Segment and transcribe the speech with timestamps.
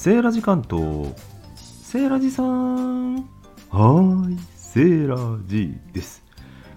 [0.00, 1.12] セーラジ関東。
[1.56, 3.16] セーラジさん。
[3.16, 5.16] はーい、セーラ
[5.48, 6.22] ジです。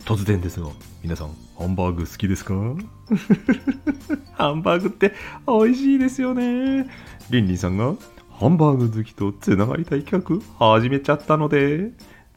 [0.05, 0.69] 突然ですが、
[1.03, 2.55] 皆さん、ハンバーグ好きですか？
[4.33, 5.13] ハンバーグって
[5.47, 6.89] 美味しいですよね。
[7.29, 7.93] リンリンさんが、
[8.31, 11.91] ハンバーグ好きとつながりたい企画始めちゃったので、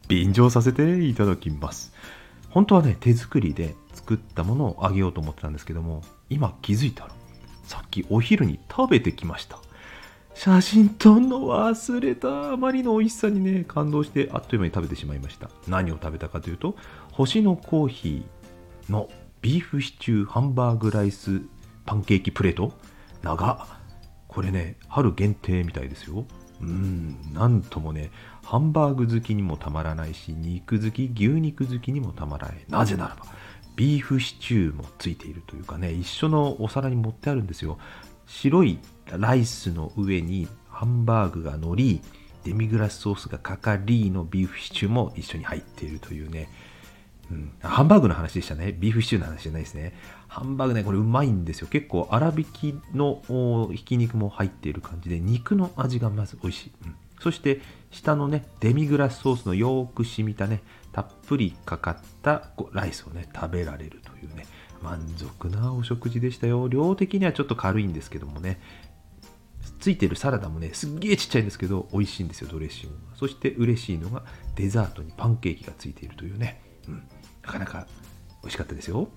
[0.06, 1.94] 便乗させていただきます。
[2.50, 7.10] 本当はね、手作りで作ったものをあげようと思ってたんですけども、今気づいたら、
[7.62, 9.58] さっきお昼に食べてきました。
[10.34, 12.52] 写真撮んの忘れた。
[12.52, 15.48] あまりの美味しさにね感動してあっという間に食べてしまいました。
[15.68, 16.76] 何を食べたかというと
[17.12, 19.08] 星のコーヒーの
[19.40, 21.40] ビーフシチューハンバーグライス
[21.86, 22.72] パンケーキプレート。
[23.22, 23.66] 長
[24.28, 26.26] これね春限定みたいですよ。
[26.60, 28.10] うんなんともね
[28.44, 32.64] ハンバーグ好きにもたまらないし肉好き牛肉好きにもたまらない。
[32.68, 33.26] なぜならば
[33.76, 37.78] ビーフシチューもついているというかね一緒のお皿に盛ってあるんですよ。
[38.26, 38.78] 白い
[39.18, 42.00] ライスの上にハンバーグが乗り
[42.44, 46.48] デミグラスソースがかかりのビーフシチューも一緒に入っているというね、
[47.30, 48.72] うん、ハンバーグの話でしたね。
[48.72, 49.94] ビーフシチューの話じゃないですね。
[50.28, 51.68] ハンバーグねこれうまいんですよ。
[51.68, 64.46] 結構粗挽きのひき肉も入っている感じで肉の味がまず美味しい、うん、そして下のねデミグラスソースのよく染みたねたっぷりかかったライスをね食べられるというね。
[64.84, 66.68] 満足なお食事でしたよ。
[66.68, 68.60] 量的にはちょっと軽いんですけどもね。
[69.80, 73.16] ついてるサラダもねすっげえちっちゃいんですけど美味しいんですよドレッシングが。
[73.16, 74.22] そして嬉しいのが
[74.54, 77.02] デザートにパンケーキがついているというね、うん、
[77.42, 77.86] なかなか
[78.42, 79.08] 美味しかったですよ。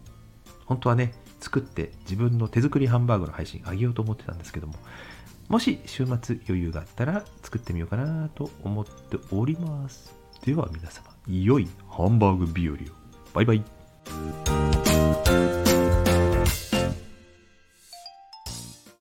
[0.66, 4.74] 本当はね作って自分の手作りハンバーグの配信あげようと思ってたんですけども。
[5.48, 10.14] もし週末余裕があったら作ってみようかなと思っております。
[10.46, 12.78] では皆様良いハンバーグ日和を。
[13.34, 13.77] バイバイ。
[15.28, 15.67] Bye.